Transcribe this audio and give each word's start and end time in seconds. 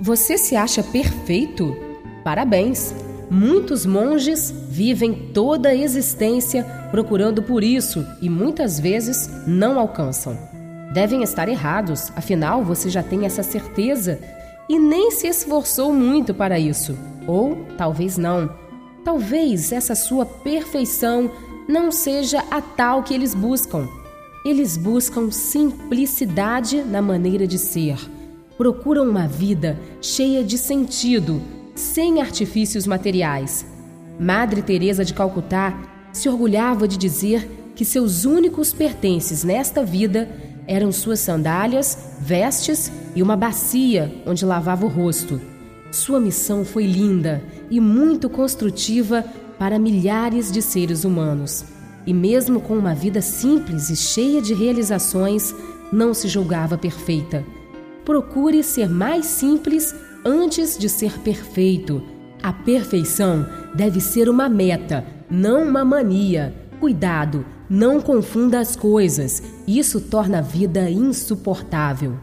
Você 0.00 0.38
se 0.38 0.54
acha 0.54 0.82
perfeito? 0.82 1.76
Parabéns! 2.22 2.94
Muitos 3.30 3.84
monges 3.84 4.50
vivem 4.50 5.30
toda 5.34 5.70
a 5.70 5.74
existência 5.74 6.64
procurando 6.90 7.42
por 7.42 7.62
isso 7.62 8.06
e 8.22 8.30
muitas 8.30 8.78
vezes 8.78 9.28
não 9.46 9.78
alcançam. 9.78 10.38
Devem 10.94 11.22
estar 11.22 11.48
errados, 11.48 12.10
afinal 12.16 12.64
você 12.64 12.88
já 12.88 13.02
tem 13.02 13.26
essa 13.26 13.42
certeza 13.42 14.18
e 14.68 14.78
nem 14.78 15.10
se 15.10 15.26
esforçou 15.26 15.92
muito 15.92 16.32
para 16.32 16.58
isso. 16.58 16.96
Ou 17.26 17.66
talvez 17.76 18.16
não. 18.16 18.48
Talvez 19.04 19.72
essa 19.72 19.94
sua 19.94 20.24
perfeição 20.24 21.30
não 21.68 21.90
seja 21.90 22.42
a 22.50 22.62
tal 22.62 23.02
que 23.02 23.12
eles 23.12 23.34
buscam. 23.34 23.86
Eles 24.44 24.76
buscam 24.76 25.30
simplicidade 25.30 26.82
na 26.82 27.02
maneira 27.02 27.46
de 27.46 27.58
ser. 27.58 27.98
Procuram 28.58 29.08
uma 29.08 29.28
vida 29.28 29.78
cheia 30.02 30.42
de 30.42 30.58
sentido, 30.58 31.40
sem 31.76 32.20
artifícios 32.20 32.88
materiais. 32.88 33.64
Madre 34.18 34.62
Teresa 34.62 35.04
de 35.04 35.14
Calcutá 35.14 35.80
se 36.12 36.28
orgulhava 36.28 36.88
de 36.88 36.96
dizer 36.96 37.48
que 37.76 37.84
seus 37.84 38.24
únicos 38.24 38.72
pertences 38.72 39.44
nesta 39.44 39.84
vida 39.84 40.28
eram 40.66 40.90
suas 40.90 41.20
sandálias, 41.20 42.16
vestes 42.20 42.90
e 43.14 43.22
uma 43.22 43.36
bacia 43.36 44.12
onde 44.26 44.44
lavava 44.44 44.84
o 44.84 44.88
rosto. 44.88 45.40
Sua 45.92 46.18
missão 46.18 46.64
foi 46.64 46.84
linda 46.84 47.40
e 47.70 47.78
muito 47.78 48.28
construtiva 48.28 49.24
para 49.56 49.78
milhares 49.78 50.50
de 50.50 50.60
seres 50.60 51.04
humanos. 51.04 51.64
E 52.04 52.12
mesmo 52.12 52.60
com 52.60 52.76
uma 52.76 52.92
vida 52.92 53.22
simples 53.22 53.88
e 53.88 53.94
cheia 53.94 54.42
de 54.42 54.52
realizações, 54.52 55.54
não 55.92 56.12
se 56.12 56.26
julgava 56.26 56.76
perfeita. 56.76 57.44
Procure 58.08 58.62
ser 58.62 58.88
mais 58.88 59.26
simples 59.26 59.94
antes 60.24 60.78
de 60.78 60.88
ser 60.88 61.18
perfeito. 61.18 62.02
A 62.42 62.54
perfeição 62.54 63.46
deve 63.74 64.00
ser 64.00 64.30
uma 64.30 64.48
meta, 64.48 65.04
não 65.30 65.64
uma 65.64 65.84
mania. 65.84 66.54
Cuidado, 66.80 67.44
não 67.68 68.00
confunda 68.00 68.60
as 68.60 68.74
coisas, 68.74 69.42
isso 69.66 70.00
torna 70.00 70.38
a 70.38 70.40
vida 70.40 70.88
insuportável. 70.88 72.16